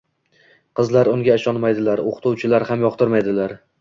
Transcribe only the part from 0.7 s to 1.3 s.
Qizlar